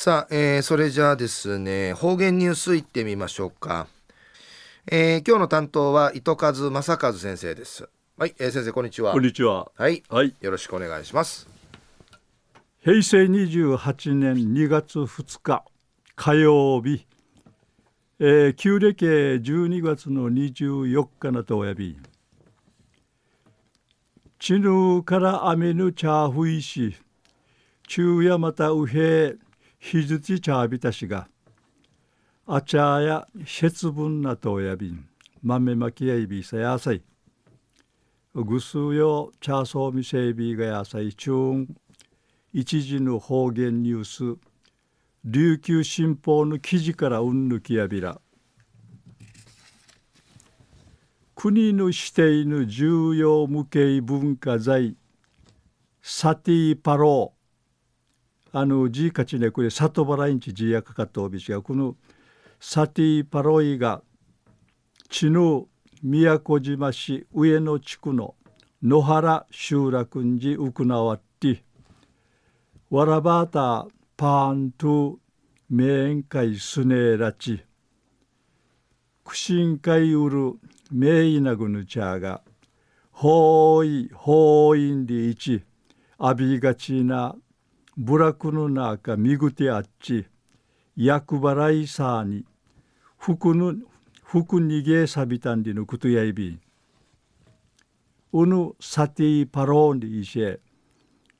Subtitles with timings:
[0.00, 3.88] さあ、えー、それじゃあですね方言ニュースいってみましょうか、
[4.86, 7.88] えー、今日の担当は糸数正和先生です。
[8.16, 9.10] はい、えー、先生こんにちは。
[9.10, 9.72] こんにちは。
[9.74, 11.48] はい、はい、よろしくお願いします。
[12.78, 15.64] 平成28年2月2日
[16.14, 17.04] 火曜日、
[18.20, 21.98] えー、旧暦12月の24日のとおやび。
[24.38, 26.94] 地ぬから雨ぬ茶ふいし
[27.88, 29.47] 中夜また右平ひ
[29.80, 31.28] じち茶びたしが
[32.46, 35.06] あちゃや節分なとやびん。
[35.42, 37.02] 豆まきやいびさやさい
[38.34, 41.68] ぐすよ茶そうみせいびがやさいちゅん
[42.52, 44.04] 一時の方言ニュー
[44.34, 44.40] ス。
[45.24, 48.20] 琉球新報の記事からうんぬきやびら。
[51.34, 54.96] 国の指定の重要無形文化財。
[56.00, 57.37] サティパロー。
[58.52, 61.96] あのジーカチネクレサトバラインチジーヤカカトビシがこの
[62.58, 64.02] サティパロイが
[65.10, 65.66] 地の
[66.02, 68.34] 宮古島市上野地区の
[68.82, 71.62] 野原集落んじ行わって
[72.90, 75.18] わらばたパーント
[75.68, 77.62] 名宴会スネラチ
[79.24, 80.54] 苦心会うる
[80.90, 82.40] 名医なぐぬちゃが
[83.10, 85.62] ほーいほーいんでいち
[86.16, 87.36] あびがちな
[88.00, 90.24] 部落の中みぐてあっち
[90.94, 92.44] 役払いさに
[93.18, 93.74] 服の
[94.22, 96.60] 服にげさびたんでのことやいび
[98.32, 100.60] うぬさていパローンでいせ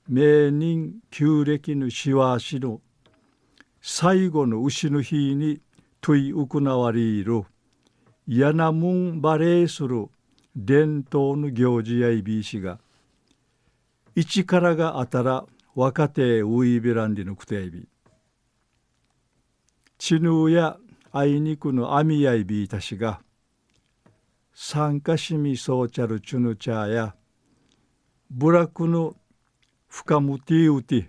[0.08, 2.80] 名人旧暦のしわしの
[3.80, 5.60] 最後の牛の日に
[6.00, 7.44] というくなわりいる。
[8.26, 10.08] やなむんバレーする
[10.56, 12.78] 伝統の行事やいびしが。
[14.14, 15.44] 一からがあたら
[15.80, 17.88] 若手ウイビランディのクテイビ
[19.96, 20.76] チヌーや
[21.12, 23.20] あいにくのアミヤイビーたしが
[24.52, 27.14] 参加しみそうちゃるチュヌチャーや
[28.28, 29.14] ブラクの
[29.86, 31.06] 深むティウティ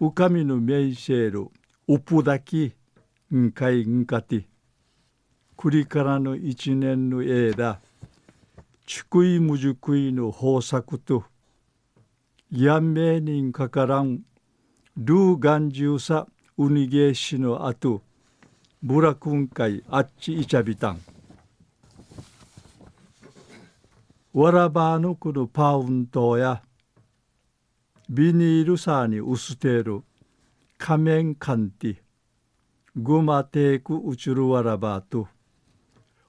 [0.00, 1.48] ウカミのメイシェル
[1.88, 2.72] ウプダキ
[3.34, 4.48] んかいんかて
[5.58, 7.80] クリからの一年の枝
[8.86, 11.24] ちくいむじくいの豊作と
[12.50, 14.20] やんめにんかからん
[14.96, 16.26] ルーガンジューサ
[16.56, 18.00] ウニゲーシのあと
[18.82, 21.00] ブラクンカイあっちいちゃびたん。
[24.32, 26.62] わらばのくるパウントや
[28.08, 30.02] ビニールサーに薄てる
[30.78, 31.96] 仮面カンティ。
[32.96, 35.28] グマテークウチュルワラバーと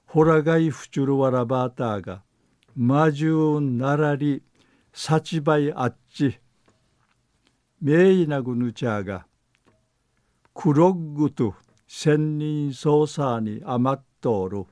[0.04, 2.22] ホラガイフチュルワラバーターが
[2.76, 4.42] マジューンならり
[4.92, 6.38] 幸倍あっち。
[7.80, 9.26] 名医なぐぬちゃが
[10.52, 11.54] クロッグと
[11.86, 14.66] 千人操作に余っとおる。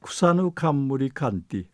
[0.00, 1.66] 草の冠かんて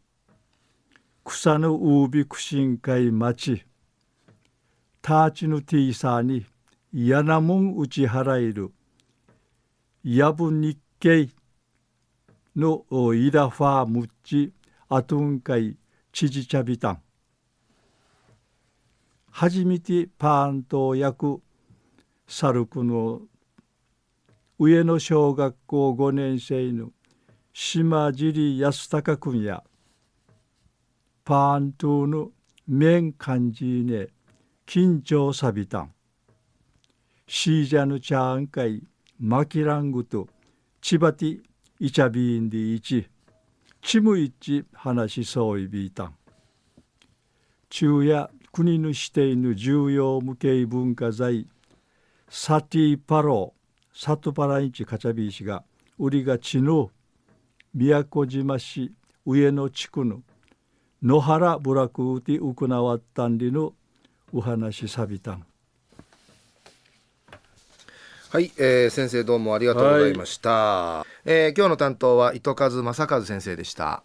[1.24, 3.64] 草のウービクシン会町
[5.02, 6.46] ターチのティーサーに
[6.92, 8.72] 嫌なもん打ち払える。
[10.02, 11.28] やぶ日系
[12.56, 12.84] の
[13.14, 14.52] イダファームッチ
[14.88, 15.76] アトゥンカイ
[16.12, 17.02] チジチャビタン
[19.30, 21.42] 初めてパーンと焼く
[22.26, 23.22] サルクの
[24.58, 26.90] 上野小学校5年生の
[27.52, 29.62] 島尻安隆君や
[31.24, 32.30] パーントの
[32.66, 34.08] 面漢字ね
[34.66, 35.92] 緊張さびたん。
[37.26, 38.82] シージャヌチャーンカイ
[39.18, 40.28] マキラングと
[40.80, 41.40] チバティ
[41.78, 43.08] イチャビーンディイチ
[43.82, 46.14] チムイチ話しそういびいたん。
[47.70, 51.46] 昼夜国の指定の重要無形文化財
[52.28, 53.54] サティパロ
[53.94, 55.62] サトパライチカチャビー氏が
[55.98, 56.90] 売りがちの
[57.74, 58.92] 宮古島市
[59.24, 60.22] 上野地区の
[61.02, 63.72] 野原部落うて行わったんりの
[64.32, 65.44] お話さびたん。
[68.30, 74.04] はい、えー、先生どうもありがとうございました、はい、えー、今日の担当は糸数正和先生でした